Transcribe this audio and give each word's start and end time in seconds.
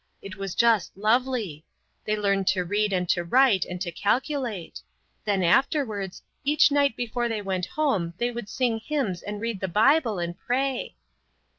It 0.19 0.35
was 0.35 0.55
just 0.55 0.97
lovely. 0.97 1.63
They 2.05 2.15
learned 2.15 2.47
to 2.47 2.63
read 2.65 2.91
and 2.91 3.07
to 3.09 3.23
write 3.23 3.65
and 3.65 3.79
to 3.81 3.91
calculate. 3.91 4.81
Then 5.25 5.43
afterwards, 5.43 6.23
each 6.43 6.71
night 6.71 6.95
before 6.95 7.29
they 7.29 7.43
went 7.43 7.67
home 7.67 8.15
they 8.17 8.31
would 8.31 8.49
sing 8.49 8.79
hymns 8.79 9.21
and 9.21 9.39
read 9.39 9.59
the 9.59 9.67
Bible 9.67 10.17
and 10.17 10.35
pray." 10.35 10.95